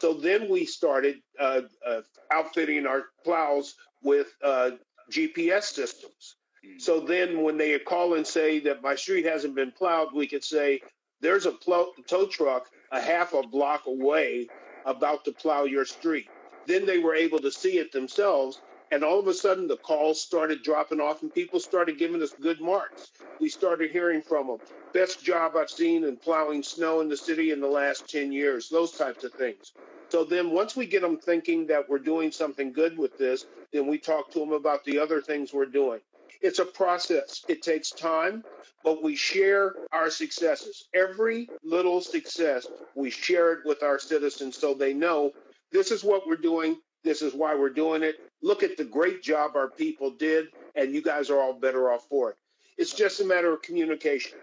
So 0.00 0.14
then 0.14 0.48
we 0.48 0.64
started 0.64 1.16
uh, 1.38 1.62
uh, 1.86 2.00
outfitting 2.32 2.86
our 2.86 3.04
plows 3.24 3.74
with 4.02 4.28
uh, 4.42 4.72
GPS 5.10 5.64
systems. 5.64 6.36
Hmm. 6.64 6.78
So 6.78 7.00
then 7.00 7.42
when 7.42 7.56
they 7.56 7.78
call 7.78 8.14
and 8.14 8.26
say 8.26 8.60
that 8.60 8.82
my 8.82 8.94
street 8.94 9.24
hasn't 9.24 9.54
been 9.54 9.72
plowed, 9.72 10.08
we 10.14 10.26
could 10.26 10.44
say, 10.44 10.80
there's 11.20 11.46
a 11.46 11.52
plow- 11.52 11.92
tow 12.06 12.26
truck 12.26 12.66
a 12.92 13.00
half 13.00 13.34
a 13.34 13.42
block 13.42 13.86
away 13.86 14.46
about 14.86 15.24
to 15.24 15.32
plow 15.32 15.64
your 15.64 15.84
street. 15.84 16.28
Then 16.66 16.86
they 16.86 16.98
were 16.98 17.14
able 17.14 17.38
to 17.40 17.50
see 17.50 17.78
it 17.78 17.92
themselves 17.92 18.60
and 18.90 19.04
all 19.04 19.18
of 19.18 19.26
a 19.26 19.34
sudden, 19.34 19.68
the 19.68 19.76
calls 19.76 20.20
started 20.20 20.62
dropping 20.62 21.00
off, 21.00 21.22
and 21.22 21.32
people 21.32 21.60
started 21.60 21.98
giving 21.98 22.22
us 22.22 22.32
good 22.40 22.60
marks. 22.60 23.12
We 23.38 23.48
started 23.48 23.90
hearing 23.90 24.22
from 24.22 24.46
them. 24.46 24.58
Best 24.94 25.22
job 25.22 25.56
I've 25.56 25.70
seen 25.70 26.04
in 26.04 26.16
plowing 26.16 26.62
snow 26.62 27.00
in 27.00 27.08
the 27.08 27.16
city 27.16 27.50
in 27.50 27.60
the 27.60 27.68
last 27.68 28.08
10 28.08 28.32
years, 28.32 28.68
those 28.68 28.92
types 28.92 29.24
of 29.24 29.32
things. 29.34 29.72
So 30.08 30.24
then, 30.24 30.52
once 30.52 30.74
we 30.74 30.86
get 30.86 31.02
them 31.02 31.18
thinking 31.18 31.66
that 31.66 31.86
we're 31.88 31.98
doing 31.98 32.32
something 32.32 32.72
good 32.72 32.96
with 32.96 33.18
this, 33.18 33.44
then 33.72 33.86
we 33.86 33.98
talk 33.98 34.30
to 34.30 34.38
them 34.38 34.52
about 34.52 34.84
the 34.84 34.98
other 34.98 35.20
things 35.20 35.52
we're 35.52 35.66
doing. 35.66 36.00
It's 36.40 36.60
a 36.60 36.64
process, 36.64 37.44
it 37.48 37.62
takes 37.62 37.90
time, 37.90 38.42
but 38.84 39.02
we 39.02 39.16
share 39.16 39.74
our 39.92 40.08
successes. 40.08 40.88
Every 40.94 41.50
little 41.62 42.00
success, 42.00 42.66
we 42.94 43.10
share 43.10 43.52
it 43.52 43.58
with 43.66 43.82
our 43.82 43.98
citizens 43.98 44.56
so 44.56 44.72
they 44.72 44.94
know 44.94 45.32
this 45.72 45.90
is 45.90 46.04
what 46.04 46.26
we're 46.26 46.36
doing, 46.36 46.78
this 47.04 47.20
is 47.20 47.34
why 47.34 47.54
we're 47.54 47.68
doing 47.68 48.02
it 48.02 48.16
look 48.42 48.62
at 48.62 48.76
the 48.76 48.84
great 48.84 49.22
job 49.22 49.56
our 49.56 49.68
people 49.68 50.10
did, 50.10 50.48
and 50.74 50.92
you 50.94 51.02
guys 51.02 51.30
are 51.30 51.40
all 51.40 51.54
better 51.54 51.90
off 51.90 52.06
for 52.08 52.30
it. 52.30 52.36
It's 52.76 52.92
just 52.92 53.20
a 53.20 53.24
matter 53.24 53.52
of 53.52 53.62
communication 53.62 54.38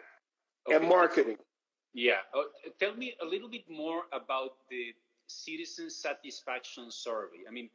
okay. 0.68 0.76
and 0.76 0.88
marketing. 0.88 1.38
Yeah. 1.94 2.20
Uh, 2.34 2.44
tell 2.80 2.96
me 2.96 3.16
a 3.22 3.26
little 3.26 3.50
bit 3.50 3.64
more 3.70 4.04
about 4.12 4.58
the 4.70 4.94
citizen 5.28 5.90
satisfaction 5.90 6.92
survey. 6.92 7.48
I 7.48 7.52
mean, 7.52 7.70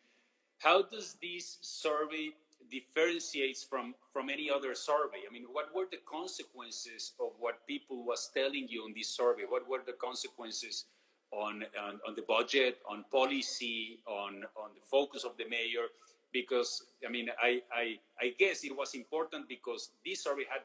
how 0.59 0.83
does 0.83 1.17
this 1.23 1.59
survey 1.62 2.31
differentiates 2.71 3.65
from 3.65 3.95
from 4.12 4.29
any 4.29 4.50
other 4.50 4.75
survey? 4.75 5.25
I 5.29 5.33
mean, 5.33 5.47
what 5.50 5.75
were 5.75 5.87
the 5.91 6.00
consequences 6.05 7.12
of 7.19 7.33
what 7.39 7.67
people 7.67 8.05
was 8.05 8.31
telling 8.33 8.69
you 8.69 8.87
in 8.87 8.93
this 8.95 9.09
survey? 9.09 9.45
What 9.49 9.69
were 9.69 9.83
the 9.85 9.95
consequences 9.95 10.85
on 11.33 11.65
on, 11.81 12.00
on 12.07 12.15
the 12.15 12.23
budget, 12.29 12.79
on 12.89 13.05
policy, 13.11 14.00
on 14.07 14.45
on 14.55 14.71
the 14.75 14.85
focus 14.85 15.25
of 15.25 15.37
the 15.39 15.49
mayor? 15.49 15.89
Because 16.32 16.82
I 17.06 17.10
mean 17.10 17.28
I, 17.42 17.62
I 17.72 17.99
I 18.20 18.34
guess 18.38 18.64
it 18.64 18.76
was 18.76 18.94
important 18.94 19.49
because 19.49 19.90
this 20.04 20.25
survey 20.25 20.44
had 20.49 20.62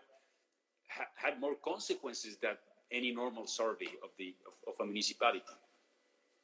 had 1.16 1.40
more 1.40 1.56
consequences 1.56 2.38
than 2.42 2.56
any 2.92 3.12
normal 3.14 3.48
survey 3.48 3.92
of 4.04 4.10
the 4.18 4.36
of, 4.48 4.74
of 4.74 4.80
a 4.82 4.86
municipality. 4.86 5.44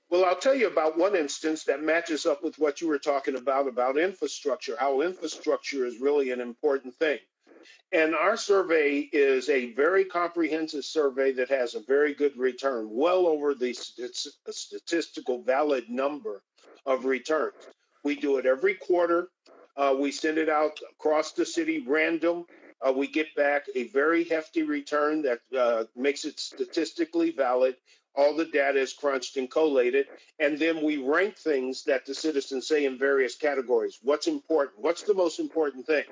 Well, 0.10 0.26
I'll 0.26 0.36
tell 0.36 0.56
you 0.56 0.68
about 0.68 0.98
one 0.98 1.16
instance 1.16 1.64
that 1.64 1.82
matches 1.82 2.26
up 2.26 2.44
with 2.44 2.60
what 2.60 2.82
you 2.82 2.88
were 2.90 3.00
talking 3.00 3.38
about 3.38 3.68
about 3.70 3.98
infrastructure, 3.98 4.76
how 4.78 5.00
infrastructure 5.00 5.86
is 5.86 6.02
really 6.02 6.32
an 6.32 6.42
important 6.42 6.94
thing. 6.96 7.20
And 7.94 8.14
our 8.14 8.36
survey 8.36 9.10
is 9.14 9.48
a 9.50 9.72
very 9.74 10.04
comprehensive 10.04 10.84
survey 10.84 11.32
that 11.34 11.50
has 11.50 11.76
a 11.76 11.82
very 11.82 12.14
good 12.14 12.36
return, 12.38 12.90
well 12.90 13.26
over 13.26 13.54
the 13.54 13.74
statistical 13.74 15.44
valid 15.44 15.90
number 15.90 16.44
of 16.86 17.06
returns. 17.06 17.54
We 18.04 18.16
do 18.16 18.38
it 18.38 18.46
every 18.46 18.76
quarter. 18.76 19.30
Uh, 19.78 19.96
we 19.98 20.12
send 20.12 20.38
it 20.38 20.50
out 20.50 20.80
across 20.92 21.32
the 21.32 21.46
city 21.46 21.84
random. 21.88 22.46
Uh, 22.86 22.92
we 22.92 23.08
get 23.08 23.34
back 23.36 23.66
a 23.76 23.88
very 23.90 24.24
hefty 24.24 24.64
return 24.64 25.22
that 25.22 25.40
uh, 25.58 25.86
makes 25.96 26.26
it 26.26 26.40
statistically 26.40 27.32
valid. 27.32 27.76
All 28.16 28.36
the 28.36 28.46
data 28.46 28.80
is 28.80 28.92
crunched 28.92 29.38
and 29.38 29.50
collated. 29.50 30.08
And 30.40 30.58
then 30.60 30.84
we 30.84 30.98
rank 30.98 31.38
things 31.38 31.84
that 31.86 32.06
the 32.06 32.14
citizens 32.14 32.68
say 32.68 32.86
in 32.86 32.98
various 32.98 33.36
categories. 33.36 34.00
What's 34.02 34.28
important? 34.28 34.80
What's 34.80 35.04
the 35.04 35.14
most 35.14 35.40
important 35.40 35.86
thing? 35.86 36.04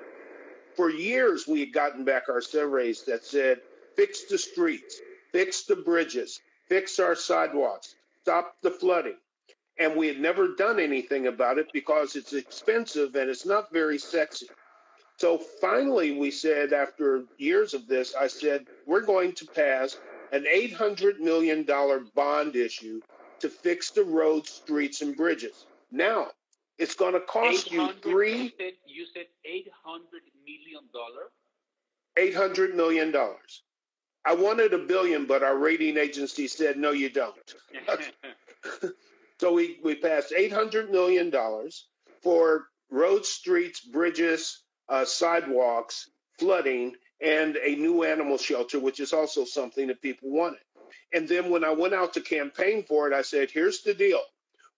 For 0.76 0.90
years, 0.90 1.46
we 1.46 1.60
had 1.60 1.72
gotten 1.72 2.04
back 2.04 2.28
our 2.28 2.40
surveys 2.40 3.02
that 3.02 3.24
said, 3.24 3.60
fix 3.96 4.24
the 4.24 4.38
streets, 4.38 5.00
fix 5.32 5.64
the 5.64 5.76
bridges, 5.76 6.40
fix 6.68 6.98
our 6.98 7.14
sidewalks, 7.14 7.96
stop 8.22 8.54
the 8.62 8.70
flooding. 8.70 9.16
And 9.80 9.96
we 9.96 10.06
had 10.06 10.20
never 10.20 10.48
done 10.48 10.78
anything 10.78 11.26
about 11.26 11.58
it 11.58 11.68
because 11.72 12.14
it's 12.14 12.34
expensive 12.34 13.16
and 13.16 13.30
it's 13.30 13.46
not 13.46 13.72
very 13.72 13.98
sexy. 13.98 14.46
So 15.16 15.38
finally, 15.60 16.12
we 16.12 16.30
said, 16.30 16.72
after 16.72 17.24
years 17.38 17.74
of 17.74 17.86
this, 17.86 18.14
I 18.14 18.26
said, 18.26 18.66
we're 18.86 19.04
going 19.04 19.32
to 19.32 19.46
pass 19.46 19.98
an 20.32 20.44
$800 20.44 21.18
million 21.18 21.66
bond 22.14 22.56
issue 22.56 23.00
to 23.40 23.48
fix 23.48 23.90
the 23.90 24.04
roads, 24.04 24.50
streets, 24.50 25.02
and 25.02 25.16
bridges. 25.16 25.66
Now, 25.90 26.28
it's 26.78 26.94
going 26.94 27.14
to 27.14 27.20
cost 27.20 27.70
you 27.70 27.92
three. 28.02 28.44
You 28.44 28.50
said, 28.58 28.72
you 28.86 29.06
said 29.12 29.26
800 29.44 30.22
million 30.46 30.84
dollars. 30.92 31.30
800 32.16 32.74
million 32.74 33.10
dollars. 33.10 33.62
I 34.26 34.34
wanted 34.34 34.74
a 34.74 34.78
billion, 34.78 35.26
but 35.26 35.42
our 35.42 35.56
rating 35.56 35.96
agency 35.96 36.46
said, 36.46 36.76
no, 36.76 36.90
you 36.90 37.08
don't. 37.08 37.54
so 39.40 39.54
we, 39.54 39.78
we 39.82 39.94
passed 39.94 40.34
$800 40.38 40.90
million 40.90 41.32
for 42.22 42.66
roads, 42.90 43.26
streets, 43.30 43.80
bridges, 43.80 44.64
uh, 44.90 45.06
sidewalks, 45.06 46.10
flooding, 46.38 46.94
and 47.22 47.56
a 47.56 47.74
new 47.74 48.04
animal 48.04 48.36
shelter, 48.36 48.78
which 48.78 49.00
is 49.00 49.14
also 49.14 49.46
something 49.46 49.86
that 49.86 50.02
people 50.02 50.30
wanted. 50.30 50.60
And 51.14 51.26
then 51.26 51.48
when 51.48 51.64
I 51.64 51.70
went 51.70 51.94
out 51.94 52.12
to 52.14 52.20
campaign 52.20 52.84
for 52.86 53.10
it, 53.10 53.14
I 53.14 53.22
said, 53.22 53.50
here's 53.50 53.80
the 53.80 53.94
deal. 53.94 54.20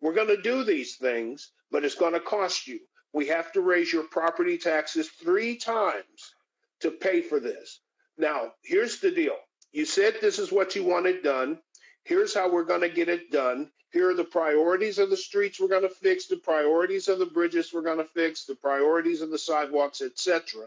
We're 0.01 0.15
going 0.15 0.29
to 0.29 0.41
do 0.41 0.63
these 0.63 0.95
things, 0.95 1.51
but 1.73 1.85
it's 1.85 1.97
going 1.97 2.13
to 2.13 2.21
cost 2.21 2.69
you. 2.69 2.79
We 3.13 3.27
have 3.27 3.51
to 3.55 3.63
raise 3.63 3.93
your 3.93 4.05
property 4.05 4.59
taxes 4.59 5.09
three 5.09 5.57
times 5.57 6.37
to 6.83 6.93
pay 6.93 7.21
for 7.21 7.41
this. 7.41 7.81
Now, 8.17 8.53
here's 8.63 9.01
the 9.01 9.11
deal. 9.11 9.39
You 9.73 9.87
said 9.87 10.19
this 10.21 10.39
is 10.39 10.53
what 10.53 10.77
you 10.77 10.85
wanted 10.85 11.25
done. 11.25 11.59
Here's 12.05 12.33
how 12.33 12.49
we're 12.49 12.63
going 12.63 12.83
to 12.83 12.89
get 12.89 13.09
it 13.09 13.33
done. 13.33 13.73
Here 13.93 14.09
are 14.09 14.15
the 14.15 14.25
priorities 14.25 14.99
of 14.99 15.11
the 15.11 15.17
streets 15.17 15.61
we're 15.61 15.69
going 15.69 15.83
to 15.83 15.89
fix, 15.89 16.27
the 16.27 16.37
priorities 16.37 17.09
of 17.09 17.19
the 17.19 17.27
bridges 17.27 17.73
we're 17.73 17.83
going 17.83 17.99
to 17.99 18.05
fix, 18.05 18.45
the 18.45 18.55
priorities 18.55 19.21
of 19.21 19.31
the 19.31 19.39
sidewalks, 19.39 20.01
etc. 20.01 20.67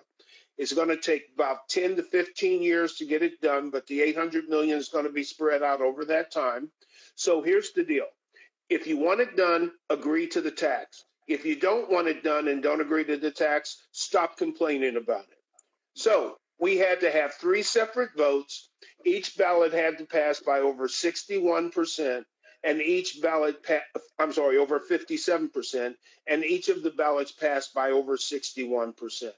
It's 0.58 0.74
going 0.74 0.90
to 0.90 0.98
take 0.98 1.32
about 1.34 1.68
10 1.70 1.96
to 1.96 2.04
15 2.04 2.62
years 2.62 2.96
to 2.96 3.06
get 3.06 3.24
it 3.24 3.42
done, 3.42 3.72
but 3.72 3.88
the 3.88 4.02
800 4.02 4.48
million 4.48 4.78
is 4.78 4.90
going 4.90 5.06
to 5.06 5.12
be 5.12 5.24
spread 5.24 5.64
out 5.64 5.82
over 5.82 6.06
that 6.06 6.32
time. 6.32 6.70
So 7.16 7.42
here's 7.42 7.72
the 7.72 7.84
deal. 7.84 8.06
If 8.70 8.86
you 8.86 8.98
want 8.98 9.22
it 9.22 9.36
done, 9.36 9.72
agree 9.90 10.28
to 10.28 10.42
the 10.42 10.52
tax. 10.52 11.04
If 11.28 11.46
you 11.46 11.56
don't 11.56 11.90
want 11.90 12.08
it 12.08 12.24
done 12.24 12.48
and 12.48 12.62
don't 12.62 12.82
agree 12.82 13.04
to 13.06 13.18
the 13.18 13.32
tax, 13.32 13.88
stop 13.92 14.38
complaining 14.38 14.98
about 14.98 15.26
it. 15.32 15.40
So 15.96 16.38
we 16.60 16.78
had 16.78 17.00
to 17.02 17.12
have 17.12 17.34
three 17.34 17.64
separate 17.64 18.16
votes. 18.16 18.70
Each 19.04 19.36
ballot 19.36 19.74
had 19.74 19.98
to 19.98 20.06
pass 20.06 20.40
by 20.40 20.60
over 20.60 20.88
61%, 20.88 22.24
and 22.66 22.82
each 22.82 23.22
ballot, 23.22 23.64
pa- 23.64 24.00
I'm 24.20 24.34
sorry, 24.34 24.58
over 24.58 24.80
57%, 24.80 25.96
and 26.28 26.44
each 26.44 26.70
of 26.70 26.84
the 26.84 26.92
ballots 26.92 27.32
passed 27.32 27.74
by 27.74 27.92
over 27.92 28.18
61%. 28.18 29.32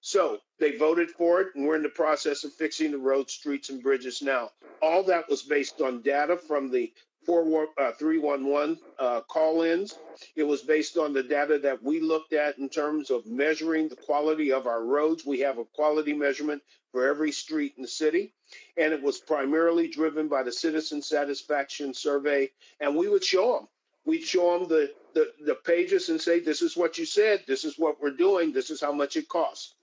So 0.00 0.38
they 0.60 0.76
voted 0.76 1.10
for 1.10 1.40
it, 1.40 1.48
and 1.54 1.66
we're 1.66 1.76
in 1.76 1.82
the 1.82 1.88
process 1.88 2.44
of 2.44 2.52
fixing 2.52 2.90
the 2.90 2.98
roads, 2.98 3.32
streets, 3.32 3.70
and 3.70 3.82
bridges 3.82 4.20
now. 4.20 4.50
All 4.82 5.02
that 5.04 5.28
was 5.30 5.42
based 5.42 5.80
on 5.80 6.02
data 6.02 6.36
from 6.36 6.70
the 6.70 6.92
311 7.26 8.78
uh, 8.98 9.02
uh, 9.02 9.20
call 9.22 9.62
ins. 9.62 9.98
It 10.36 10.42
was 10.42 10.60
based 10.60 10.98
on 10.98 11.14
the 11.14 11.22
data 11.22 11.58
that 11.60 11.82
we 11.82 12.00
looked 12.00 12.34
at 12.34 12.58
in 12.58 12.68
terms 12.68 13.10
of 13.10 13.26
measuring 13.26 13.88
the 13.88 13.96
quality 13.96 14.52
of 14.52 14.66
our 14.66 14.84
roads. 14.84 15.24
We 15.24 15.40
have 15.40 15.56
a 15.56 15.64
quality 15.64 16.12
measurement 16.12 16.62
for 16.92 17.08
every 17.08 17.32
street 17.32 17.72
in 17.76 17.82
the 17.82 17.88
city. 17.88 18.34
And 18.76 18.92
it 18.92 19.02
was 19.02 19.18
primarily 19.18 19.88
driven 19.88 20.28
by 20.28 20.42
the 20.42 20.52
citizen 20.52 21.00
satisfaction 21.00 21.94
survey. 21.94 22.50
And 22.80 22.96
we 22.96 23.08
would 23.08 23.24
show 23.24 23.52
them. 23.54 23.68
We'd 24.04 24.24
show 24.24 24.58
them 24.58 24.68
the, 24.68 24.92
the, 25.14 25.32
the 25.46 25.54
pages 25.54 26.08
and 26.08 26.20
say, 26.20 26.40
This 26.40 26.60
is 26.60 26.76
what 26.76 26.98
you 26.98 27.06
said. 27.06 27.44
This 27.46 27.64
is 27.64 27.78
what 27.78 28.00
we're 28.00 28.10
doing. 28.10 28.52
This 28.52 28.70
is 28.70 28.80
how 28.80 28.92
much 28.92 29.16
it 29.16 29.28
costs. 29.28 29.74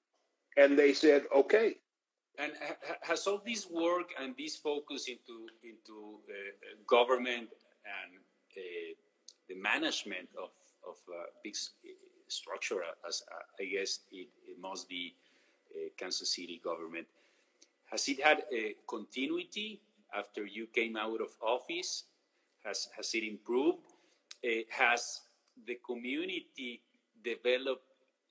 And 0.58 0.78
they 0.78 0.94
said, 0.94 1.24
Okay. 1.36 1.76
And 2.38 2.54
has 3.02 3.28
all 3.28 3.42
this 3.46 3.68
work 3.70 4.10
and 4.20 4.34
this 4.38 4.56
focus 4.56 5.08
into 5.08 5.48
into 5.64 6.20
uh, 6.30 6.76
government 6.88 7.50
and 7.86 8.12
uh, 8.58 8.62
the 9.50 9.56
management 9.56 10.30
of 10.38 10.50
of 10.88 10.96
uh, 11.10 11.26
big 11.44 11.56
structure, 12.28 12.82
as 13.08 13.24
I 13.60 13.66
guess 13.66 14.00
it, 14.12 14.30
it 14.48 14.60
must 14.60 14.88
be 14.88 15.16
Kansas 15.98 16.34
City 16.36 16.62
government, 16.64 17.08
has 17.92 18.08
it 18.08 18.24
had 18.24 18.44
a 18.54 18.76
continuity 18.88 19.82
after 20.18 20.46
you 20.46 20.68
came 20.68 20.96
out 20.96 21.22
of 21.22 21.30
office? 21.42 22.06
Has 22.64 22.90
has 22.96 23.14
it 23.14 23.24
improved? 23.24 23.80
has 24.70 25.22
the 25.68 25.78
community 25.86 26.82
developed 27.24 27.86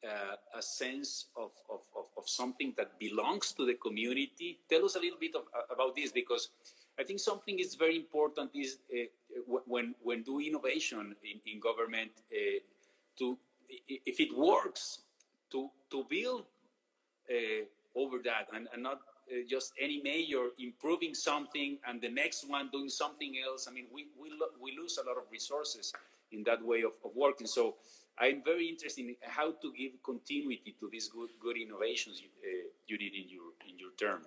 uh, 0.04 0.36
a 0.58 0.62
sense 0.62 1.26
of, 1.36 1.50
of, 1.68 1.80
of, 1.96 2.06
of, 2.16 2.28
something 2.28 2.72
that 2.76 2.98
belongs 2.98 3.52
to 3.52 3.66
the 3.66 3.74
community. 3.74 4.58
Tell 4.68 4.84
us 4.84 4.96
a 4.96 4.98
little 4.98 5.18
bit 5.18 5.34
of, 5.34 5.42
uh, 5.54 5.72
about 5.72 5.94
this 5.94 6.10
because 6.10 6.48
I 6.98 7.04
think 7.04 7.20
something 7.20 7.58
is 7.58 7.74
very 7.74 7.96
important 7.96 8.50
is 8.54 8.78
uh, 8.92 9.04
when, 9.66 9.94
when 10.02 10.22
do 10.22 10.40
innovation 10.40 11.14
in, 11.22 11.52
in 11.52 11.60
government 11.60 12.12
uh, 12.32 12.60
to, 13.18 13.38
if 13.88 14.20
it 14.20 14.36
works, 14.36 15.00
to, 15.52 15.68
to 15.90 16.04
build 16.08 16.44
uh, 17.30 17.64
over 17.94 18.18
that 18.24 18.48
and, 18.54 18.68
and 18.72 18.82
not 18.82 19.00
uh, 19.30 19.42
just 19.48 19.72
any 19.80 20.00
mayor 20.02 20.48
improving 20.58 21.14
something 21.14 21.78
and 21.86 22.00
the 22.00 22.08
next 22.08 22.48
one 22.48 22.68
doing 22.72 22.88
something 22.88 23.34
else. 23.46 23.66
I 23.68 23.72
mean, 23.72 23.86
we, 23.92 24.06
we, 24.20 24.30
lo- 24.30 24.54
we 24.60 24.76
lose 24.76 24.98
a 24.98 25.06
lot 25.06 25.16
of 25.16 25.24
resources 25.30 25.92
in 26.32 26.42
that 26.44 26.64
way 26.64 26.82
of, 26.82 26.92
of 27.04 27.12
working. 27.14 27.46
So 27.46 27.76
I'm 28.18 28.42
very 28.44 28.66
interested 28.68 29.06
in 29.06 29.16
how 29.22 29.52
to 29.52 29.72
give 29.76 29.92
continuity 30.04 30.74
to 30.80 30.88
these 30.90 31.08
good, 31.08 31.30
good 31.40 31.56
innovations 31.56 32.20
you, 32.20 32.28
uh, 32.44 32.68
you 32.86 32.98
did 32.98 33.14
in 33.14 33.28
your, 33.28 33.52
in 33.68 33.78
your 33.78 33.90
term. 33.98 34.22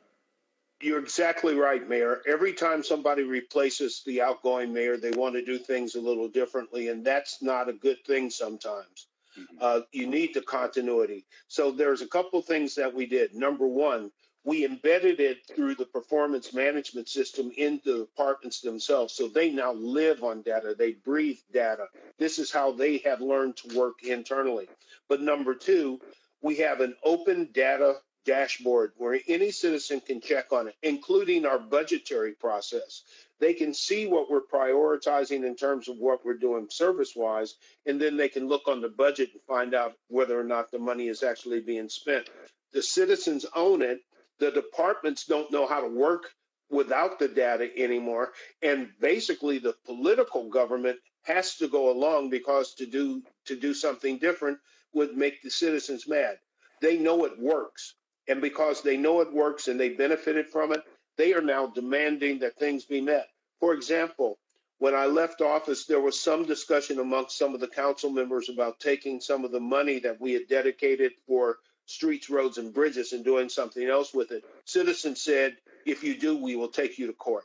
You're 0.81 0.99
exactly 0.99 1.55
right, 1.55 1.87
Mayor. 1.87 2.21
Every 2.27 2.51
time 2.51 2.83
somebody 2.83 3.23
replaces 3.23 4.03
the 4.05 4.21
outgoing 4.21 4.73
mayor, 4.73 4.97
they 4.97 5.11
want 5.11 5.33
to 5.35 5.45
do 5.45 5.57
things 5.57 5.95
a 5.95 6.01
little 6.01 6.27
differently, 6.27 6.89
and 6.89 7.05
that's 7.05 7.41
not 7.41 7.69
a 7.69 7.73
good 7.73 8.03
thing 8.05 8.29
sometimes. 8.29 9.07
Mm-hmm. 9.39 9.57
Uh, 9.61 9.81
you 9.93 10.07
need 10.07 10.33
the 10.33 10.41
continuity. 10.41 11.25
So 11.47 11.71
there's 11.71 12.01
a 12.01 12.07
couple 12.07 12.41
things 12.41 12.75
that 12.75 12.93
we 12.93 13.05
did. 13.05 13.33
Number 13.33 13.65
one, 13.65 14.11
we 14.45 14.65
embedded 14.65 15.19
it 15.19 15.45
through 15.47 15.75
the 15.75 15.85
performance 15.85 16.53
management 16.53 17.07
system 17.07 17.51
into 17.57 17.99
the 17.99 18.05
departments 18.05 18.59
themselves. 18.59 19.13
So 19.13 19.27
they 19.27 19.49
now 19.49 19.73
live 19.73 20.23
on 20.23 20.41
data, 20.41 20.75
they 20.77 20.93
breathe 20.93 21.39
data. 21.53 21.85
This 22.19 22.39
is 22.39 22.51
how 22.51 22.71
they 22.71 22.97
have 22.99 23.21
learned 23.21 23.55
to 23.57 23.77
work 23.77 24.03
internally. 24.03 24.67
But 25.07 25.21
number 25.21 25.55
two, 25.55 25.99
we 26.41 26.55
have 26.57 26.81
an 26.81 26.95
open 27.03 27.49
data 27.53 27.95
dashboard 28.25 28.91
where 28.97 29.19
any 29.27 29.51
citizen 29.51 30.01
can 30.01 30.21
check 30.21 30.51
on 30.51 30.67
it, 30.67 30.75
including 30.83 31.45
our 31.45 31.59
budgetary 31.59 32.33
process. 32.33 33.03
They 33.39 33.53
can 33.53 33.73
see 33.73 34.07
what 34.07 34.29
we're 34.29 34.41
prioritizing 34.41 35.45
in 35.45 35.55
terms 35.55 35.89
of 35.89 35.97
what 35.97 36.25
we're 36.25 36.37
doing 36.37 36.67
service 36.69 37.13
wise, 37.15 37.55
and 37.85 37.99
then 37.99 38.15
they 38.15 38.29
can 38.29 38.47
look 38.47 38.67
on 38.67 38.81
the 38.81 38.89
budget 38.89 39.31
and 39.33 39.41
find 39.43 39.73
out 39.73 39.93
whether 40.07 40.39
or 40.39 40.45
not 40.45 40.71
the 40.71 40.79
money 40.79 41.07
is 41.07 41.23
actually 41.23 41.59
being 41.59 41.89
spent. 41.89 42.29
The 42.71 42.81
citizens 42.81 43.45
own 43.55 43.81
it, 43.81 44.01
the 44.39 44.51
departments 44.51 45.25
don't 45.25 45.51
know 45.51 45.65
how 45.67 45.81
to 45.81 45.87
work 45.87 46.31
without 46.69 47.19
the 47.19 47.27
data 47.27 47.69
anymore. 47.77 48.33
And 48.61 48.89
basically 48.99 49.59
the 49.59 49.75
political 49.85 50.49
government 50.49 50.97
has 51.23 51.55
to 51.57 51.67
go 51.67 51.91
along 51.91 52.29
because 52.29 52.73
to 52.75 52.85
do 52.85 53.21
to 53.45 53.55
do 53.55 53.73
something 53.73 54.17
different 54.17 54.57
would 54.93 55.15
make 55.15 55.41
the 55.41 55.49
citizens 55.49 56.07
mad. 56.07 56.37
They 56.81 56.97
know 56.97 57.25
it 57.25 57.39
works. 57.39 57.95
And 58.27 58.41
because 58.41 58.81
they 58.81 58.97
know 58.97 59.21
it 59.21 59.33
works 59.33 59.67
and 59.67 59.79
they 59.79 59.89
benefited 59.89 60.47
from 60.47 60.71
it, 60.71 60.81
they 61.17 61.33
are 61.33 61.41
now 61.41 61.67
demanding 61.67 62.39
that 62.39 62.57
things 62.57 62.85
be 62.85 63.01
met. 63.01 63.27
For 63.59 63.73
example, 63.73 64.39
when 64.79 64.95
I 64.95 65.05
left 65.05 65.41
office, 65.41 65.85
there 65.85 66.01
was 66.01 66.19
some 66.19 66.45
discussion 66.45 66.99
amongst 66.99 67.37
some 67.37 67.53
of 67.53 67.59
the 67.59 67.67
council 67.67 68.09
members 68.09 68.49
about 68.49 68.79
taking 68.79 69.21
some 69.21 69.45
of 69.45 69.51
the 69.51 69.59
money 69.59 69.99
that 69.99 70.19
we 70.19 70.33
had 70.33 70.47
dedicated 70.49 71.13
for 71.27 71.57
streets, 71.85 72.29
roads, 72.29 72.57
and 72.57 72.73
bridges 72.73 73.13
and 73.13 73.23
doing 73.23 73.49
something 73.49 73.87
else 73.87 74.13
with 74.13 74.31
it. 74.31 74.43
Citizens 74.65 75.21
said, 75.21 75.57
if 75.85 76.03
you 76.03 76.17
do, 76.17 76.37
we 76.37 76.55
will 76.55 76.69
take 76.69 76.97
you 76.97 77.07
to 77.07 77.13
court. 77.13 77.43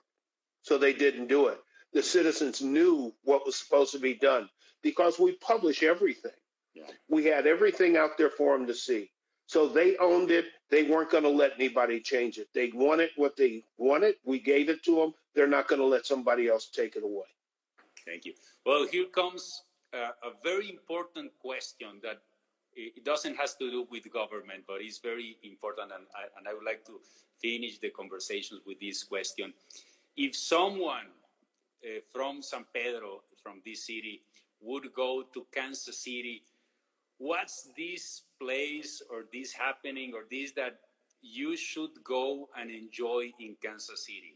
So 0.62 0.78
they 0.78 0.92
didn't 0.92 1.28
do 1.28 1.48
it. 1.48 1.58
The 1.92 2.02
citizens 2.02 2.60
knew 2.60 3.14
what 3.24 3.46
was 3.46 3.56
supposed 3.56 3.92
to 3.92 3.98
be 3.98 4.14
done 4.14 4.48
because 4.82 5.18
we 5.18 5.32
publish 5.32 5.82
everything. 5.82 6.32
Yeah. 6.74 6.84
We 7.08 7.24
had 7.24 7.46
everything 7.46 7.96
out 7.96 8.18
there 8.18 8.30
for 8.30 8.56
them 8.56 8.66
to 8.66 8.74
see. 8.74 9.10
So 9.46 9.66
they 9.66 9.96
owned 9.96 10.30
it. 10.30 10.44
They 10.70 10.82
weren't 10.82 11.10
going 11.10 11.24
to 11.24 11.30
let 11.30 11.52
anybody 11.54 12.00
change 12.00 12.36
it. 12.36 12.48
They 12.54 12.70
wanted 12.74 13.10
what 13.16 13.36
they 13.36 13.64
wanted. 13.78 14.16
We 14.24 14.38
gave 14.38 14.68
it 14.68 14.84
to 14.84 14.96
them. 14.96 15.14
They're 15.34 15.46
not 15.46 15.68
going 15.68 15.80
to 15.80 15.86
let 15.86 16.04
somebody 16.04 16.48
else 16.48 16.68
take 16.68 16.96
it 16.96 17.02
away. 17.02 17.24
Thank 18.04 18.26
you. 18.26 18.34
Well, 18.66 18.86
here 18.86 19.06
comes 19.06 19.62
uh, 19.94 20.10
a 20.22 20.30
very 20.44 20.68
important 20.68 21.32
question 21.40 22.00
that 22.02 22.18
it 22.78 23.04
doesn't 23.04 23.36
has 23.36 23.54
to 23.56 23.70
do 23.70 23.86
with 23.90 24.10
government, 24.12 24.64
but 24.66 24.80
it's 24.80 24.98
very 24.98 25.36
important, 25.42 25.90
and 25.92 26.04
I, 26.14 26.38
and 26.38 26.46
I 26.46 26.54
would 26.54 26.64
like 26.64 26.84
to 26.86 27.00
finish 27.36 27.78
the 27.78 27.90
conversations 27.90 28.60
with 28.66 28.78
this 28.80 29.02
question. 29.02 29.52
If 30.16 30.36
someone 30.36 31.10
uh, 31.84 32.00
from 32.12 32.42
San 32.42 32.64
Pedro, 32.72 33.22
from 33.42 33.60
this 33.64 33.86
city, 33.86 34.22
would 34.60 34.92
go 34.94 35.24
to 35.34 35.46
Kansas 35.52 35.98
City, 35.98 36.42
what's 37.18 37.68
this 37.76 38.22
place 38.40 39.02
or 39.10 39.24
this 39.32 39.52
happening 39.52 40.12
or 40.14 40.24
this 40.30 40.52
that 40.52 40.78
you 41.20 41.56
should 41.56 41.90
go 42.04 42.48
and 42.56 42.70
enjoy 42.70 43.32
in 43.40 43.56
Kansas 43.62 44.06
City? 44.06 44.34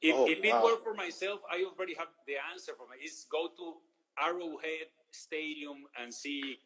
If, 0.00 0.14
oh, 0.14 0.28
if 0.28 0.44
it 0.44 0.52
wow. 0.52 0.62
were 0.62 0.76
for 0.78 0.94
myself, 0.94 1.40
I 1.50 1.64
already 1.64 1.94
have 1.94 2.08
the 2.26 2.34
answer 2.52 2.72
for 2.76 2.86
me. 2.88 2.96
It's 3.02 3.24
go 3.24 3.48
to 3.56 3.74
Arrowhead 4.20 4.88
Stadium 5.10 5.84
and 6.00 6.12
see 6.12 6.58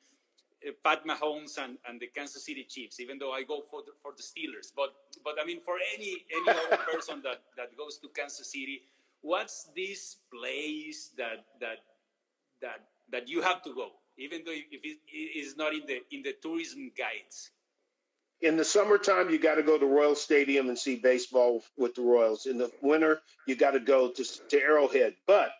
Uh, 0.66 0.72
Pat 0.84 1.06
Mahomes 1.06 1.56
and, 1.56 1.78
and 1.88 1.98
the 1.98 2.06
Kansas 2.06 2.44
City 2.44 2.64
Chiefs, 2.68 3.00
even 3.00 3.18
though 3.18 3.32
I 3.32 3.42
go 3.42 3.62
for 3.70 3.80
the, 3.80 3.92
for 4.02 4.12
the 4.16 4.22
Steelers. 4.22 4.72
But 4.76 4.94
but 5.24 5.36
I 5.40 5.46
mean, 5.46 5.60
for 5.60 5.76
any 5.96 6.24
any 6.30 6.50
other 6.50 6.76
person 6.92 7.22
that, 7.24 7.42
that 7.56 7.76
goes 7.76 7.98
to 7.98 8.08
Kansas 8.08 8.52
City, 8.52 8.82
what's 9.22 9.70
this 9.74 10.16
place 10.32 11.12
that 11.16 11.46
that 11.60 11.78
that 12.60 12.84
that 13.10 13.28
you 13.28 13.40
have 13.40 13.62
to 13.62 13.74
go, 13.74 13.88
even 14.18 14.42
though 14.44 14.52
if 14.52 14.84
it 14.84 14.98
is 15.12 15.56
not 15.56 15.72
in 15.72 15.82
the 15.86 16.00
in 16.10 16.22
the 16.22 16.34
tourism 16.42 16.90
guides? 16.96 17.50
In 18.42 18.56
the 18.56 18.64
summertime, 18.64 19.28
you 19.28 19.38
got 19.38 19.56
to 19.56 19.62
go 19.62 19.78
to 19.78 19.84
Royal 19.84 20.14
Stadium 20.14 20.68
and 20.68 20.78
see 20.78 20.96
baseball 20.96 21.62
with 21.76 21.94
the 21.94 22.02
Royals. 22.02 22.46
In 22.46 22.56
the 22.56 22.70
winter, 22.80 23.20
you 23.46 23.54
got 23.54 23.72
to 23.72 23.80
go 23.80 24.10
to, 24.10 24.24
to 24.48 24.62
Arrowhead. 24.62 25.14
But 25.26 25.52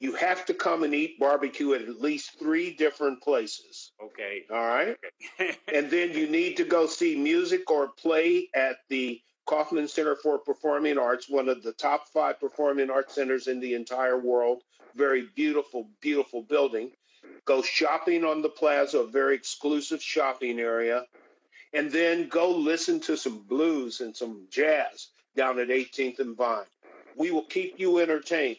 you 0.00 0.14
have 0.14 0.44
to 0.46 0.54
come 0.54 0.82
and 0.82 0.94
eat 0.94 1.18
barbecue 1.18 1.74
at 1.74 1.82
at 1.82 2.00
least 2.00 2.38
three 2.38 2.74
different 2.74 3.22
places. 3.22 3.92
Okay. 4.14 4.44
All 4.50 4.66
right. 4.66 4.96
Okay. 5.40 5.56
and 5.74 5.90
then 5.90 6.12
you 6.12 6.28
need 6.28 6.56
to 6.56 6.64
go 6.64 6.86
see 6.86 7.16
music 7.16 7.70
or 7.70 7.88
play 7.88 8.48
at 8.54 8.76
the 8.88 9.20
Kauffman 9.46 9.88
Center 9.88 10.16
for 10.16 10.38
Performing 10.38 10.98
Arts, 10.98 11.28
one 11.28 11.48
of 11.48 11.62
the 11.62 11.72
top 11.72 12.08
five 12.08 12.40
performing 12.40 12.90
arts 12.90 13.14
centers 13.14 13.46
in 13.46 13.60
the 13.60 13.74
entire 13.74 14.18
world. 14.18 14.62
Very 14.94 15.28
beautiful, 15.34 15.88
beautiful 16.00 16.42
building. 16.42 16.92
Go 17.44 17.60
shopping 17.60 18.24
on 18.24 18.40
the 18.40 18.48
plaza, 18.48 19.00
a 19.00 19.06
very 19.06 19.34
exclusive 19.34 20.02
shopping 20.02 20.60
area. 20.60 21.04
And 21.72 21.90
then 21.90 22.28
go 22.28 22.50
listen 22.50 23.00
to 23.00 23.16
some 23.16 23.40
blues 23.40 24.00
and 24.00 24.16
some 24.16 24.46
jazz 24.48 25.08
down 25.36 25.58
at 25.58 25.68
18th 25.68 26.20
and 26.20 26.36
Vine. 26.36 26.64
We 27.16 27.32
will 27.32 27.44
keep 27.44 27.78
you 27.78 27.98
entertained. 27.98 28.58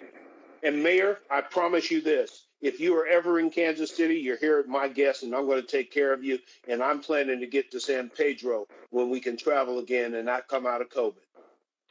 And 0.63 0.83
Mayor, 0.83 1.19
I 1.31 1.41
promise 1.41 1.89
you 1.89 2.01
this 2.01 2.47
if 2.65 2.79
you 2.79 2.98
are 2.98 3.05
ever 3.05 3.39
in 3.39 3.51
Kansas 3.51 3.95
City, 3.95 4.15
you're 4.15 4.38
here 4.38 4.57
at 4.57 4.67
my 4.67 4.88
guest, 4.88 5.22
and 5.22 5.36
I'm 5.36 5.45
going 5.45 5.62
to 5.62 5.67
take 5.67 5.91
care 5.91 6.12
of 6.12 6.24
you. 6.24 6.39
And 6.67 6.81
I'm 6.81 7.00
planning 7.00 7.40
to 7.40 7.46
get 7.46 7.70
to 7.72 7.79
San 7.79 8.09
Pedro 8.09 8.66
when 8.90 9.11
we 9.11 9.20
can 9.20 9.37
travel 9.37 9.77
again 9.77 10.16
and 10.16 10.25
not 10.25 10.48
come 10.48 10.66
out 10.66 10.81
of 10.81 10.90
COVID. 10.90 11.22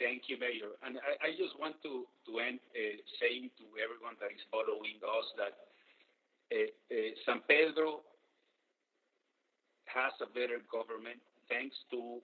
Thank 0.00 0.22
you, 0.26 0.36
Mayor. 0.36 0.74
And 0.84 0.98
I, 0.98 1.28
I 1.28 1.30
just 1.30 1.58
want 1.60 1.76
to, 1.84 2.04
to 2.26 2.38
end 2.40 2.58
uh, 2.74 2.98
saying 3.20 3.50
to 3.58 3.64
everyone 3.78 4.18
that 4.18 4.34
is 4.34 4.42
following 4.50 4.98
us 4.98 5.26
that 5.38 5.54
uh, 6.50 6.66
uh, 6.90 7.10
San 7.24 7.40
Pedro 7.46 8.00
has 9.86 10.12
a 10.20 10.26
better 10.26 10.58
government 10.72 11.22
thanks 11.48 11.76
to 11.92 12.18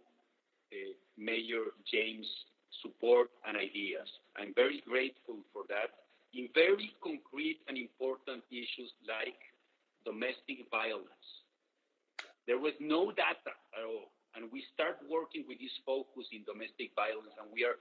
uh, 0.72 0.77
Mayor 1.16 1.70
James' 1.87 2.27
support 2.83 3.31
and 3.46 3.57
ideas. 3.57 4.11
I'm 4.37 4.53
very 4.55 4.83
grateful 4.88 5.38
for 5.53 5.62
that 5.68 6.10
in 6.35 6.49
very 6.55 6.93
concrete 7.03 7.61
and 7.69 7.77
important 7.77 8.43
issues 8.51 8.93
like 9.07 9.38
domestic 10.05 10.66
violence. 10.71 11.45
There 12.47 12.59
was 12.59 12.75
no 12.81 13.11
data 13.11 13.55
at 13.77 13.85
all. 13.85 14.12
And 14.37 14.47
we 14.53 14.62
start 14.73 14.99
working 15.11 15.45
with 15.49 15.59
this 15.59 15.75
focus 15.85 16.29
in 16.33 16.45
domestic 16.45 16.93
violence, 16.95 17.35
and 17.40 17.51
we 17.53 17.64
are 17.64 17.77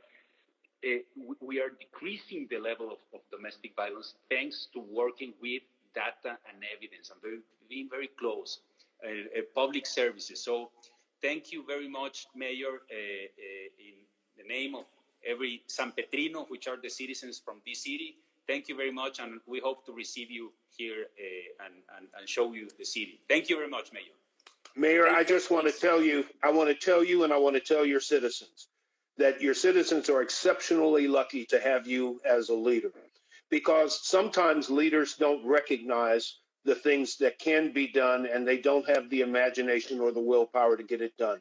uh, 0.82 1.04
we 1.42 1.60
are 1.60 1.70
decreasing 1.78 2.48
the 2.50 2.58
level 2.58 2.88
of, 2.88 3.00
of, 3.14 3.20
domestic 3.30 3.76
violence 3.76 4.14
thanks 4.30 4.70
to 4.74 4.80
working 4.80 5.34
with 5.42 5.62
data 5.94 6.38
and 6.48 6.64
evidence 6.74 7.12
and 7.12 7.22
very, 7.22 7.40
being 7.68 7.90
very 7.90 8.10
close 8.18 8.62
uh, 9.04 9.10
uh, 9.10 9.42
public 9.54 9.86
services. 9.86 10.42
So, 10.42 10.72
thank 11.22 11.52
you 11.52 11.66
very 11.68 11.90
much, 11.90 12.28
Mayor, 12.34 12.80
in 12.90 13.96
the 14.38 14.48
name 14.48 14.74
of 14.74 14.86
every 15.28 15.62
San 15.68 15.92
Petrino, 15.92 16.50
which 16.50 16.68
are 16.68 16.78
the 16.82 16.90
citizens 16.90 17.38
from 17.44 17.62
this 17.66 17.84
city 17.84 18.16
thank 18.50 18.68
you 18.68 18.76
very 18.76 18.92
much, 18.92 19.20
and 19.20 19.40
we 19.46 19.60
hope 19.60 19.86
to 19.86 19.94
receive 19.94 20.32
you 20.32 20.52
here 20.76 21.06
uh, 21.20 21.66
and, 21.66 21.76
and, 21.98 22.08
and, 22.18 22.28
show 22.28 22.52
you 22.52 22.68
the 22.80 22.86
city. 22.86 23.20
Thank 23.30 23.48
you 23.48 23.56
very 23.56 23.70
much, 23.70 23.94
Mayor. 23.94 24.18
Mayor, 24.76 25.06
thank 25.06 25.18
I 25.18 25.24
just 25.24 25.52
want 25.52 25.68
to 25.68 25.80
tell 25.80 26.02
you, 26.02 26.26
I 26.44 26.50
want 26.52 26.70
to 26.70 26.76
tell 26.76 27.04
you, 27.04 27.24
and 27.24 27.32
I 27.32 27.38
want 27.38 27.56
to 27.56 27.62
tell 27.62 27.86
your 27.86 28.00
citizens 28.00 28.68
that 29.18 29.40
your 29.40 29.54
citizens 29.54 30.10
are 30.10 30.22
exceptionally 30.22 31.08
lucky 31.08 31.46
to 31.46 31.60
have 31.60 31.86
you 31.86 32.20
as 32.26 32.50
a 32.50 32.56
leader 32.56 32.92
because 33.52 34.00
sometimes 34.08 34.70
leaders 34.70 35.16
don't 35.16 35.46
recognize 35.46 36.38
the 36.66 36.76
things 36.76 37.18
that 37.18 37.38
can 37.38 37.72
be 37.72 37.88
done 37.88 38.26
and 38.26 38.48
they 38.48 38.58
don't 38.58 38.88
have 38.90 39.10
the 39.10 39.22
imagination 39.22 40.00
or 40.00 40.12
the 40.12 40.22
willpower 40.22 40.78
to 40.78 40.84
get 40.84 41.02
it 41.02 41.18
done. 41.18 41.40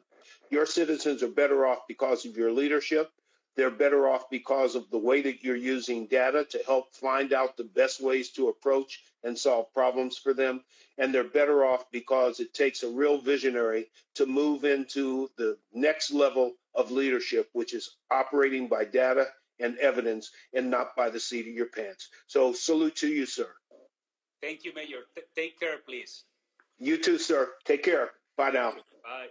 Your 0.51 0.65
citizens 0.65 1.23
are 1.23 1.29
better 1.29 1.65
off 1.65 1.79
because 1.87 2.25
of 2.25 2.35
your 2.35 2.51
leadership 2.51 3.11
they're 3.59 3.69
better 3.69 4.07
off 4.07 4.29
because 4.29 4.73
of 4.73 4.89
the 4.89 4.97
way 4.97 5.21
that 5.21 5.43
you're 5.43 5.55
using 5.57 6.05
data 6.05 6.45
to 6.45 6.59
help 6.65 6.93
find 6.93 7.33
out 7.33 7.57
the 7.57 7.65
best 7.65 7.99
ways 8.01 8.29
to 8.29 8.47
approach 8.47 9.01
and 9.25 9.37
solve 9.37 9.73
problems 9.73 10.17
for 10.17 10.33
them. 10.33 10.63
And 10.97 11.13
they're 11.13 11.25
better 11.25 11.65
off 11.65 11.91
because 11.91 12.39
it 12.39 12.53
takes 12.53 12.83
a 12.83 12.89
real 12.89 13.19
visionary 13.19 13.87
to 14.15 14.25
move 14.25 14.63
into 14.63 15.29
the 15.37 15.57
next 15.73 16.11
level 16.11 16.53
of 16.73 16.89
leadership, 16.89 17.49
which 17.51 17.73
is 17.73 17.97
operating 18.09 18.69
by 18.69 18.85
data 18.85 19.25
and 19.59 19.77
evidence 19.79 20.31
and 20.53 20.71
not 20.71 20.95
by 20.95 21.09
the 21.09 21.19
seat 21.19 21.45
of 21.47 21.53
your 21.53 21.67
pants. 21.67 22.07
So, 22.27 22.53
salute 22.53 22.95
to 22.97 23.09
you, 23.09 23.25
sir. 23.25 23.49
Thank 24.41 24.63
you, 24.63 24.73
Mayor. 24.73 25.03
T- 25.15 25.21
take 25.35 25.59
care, 25.59 25.79
please. 25.85 26.23
You 26.77 26.97
too, 26.97 27.17
sir. 27.17 27.49
Take 27.65 27.83
care. 27.83 28.11
Bye 28.37 28.51
now. 28.51 28.71
Bye. 29.03 29.27